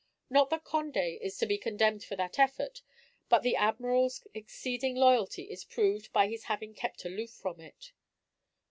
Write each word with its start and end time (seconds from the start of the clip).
Not 0.31 0.49
that 0.49 0.63
Condé 0.63 1.19
is 1.21 1.37
to 1.37 1.45
be 1.45 1.59
condemned 1.59 2.03
for 2.03 2.15
that 2.15 2.39
effort, 2.39 2.81
but 3.29 3.43
the 3.43 3.55
Admiral's 3.55 4.25
exceeding 4.33 4.95
loyalty 4.95 5.43
is 5.51 5.63
proved 5.63 6.11
by 6.11 6.27
his 6.27 6.45
having 6.45 6.73
kept 6.73 7.05
aloof 7.05 7.29
from 7.29 7.59
it. 7.61 7.91